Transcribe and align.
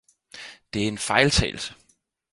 »Det 0.73 0.83
er 0.83 0.87
en 0.87 0.97
Feiltagelse! 0.97 1.75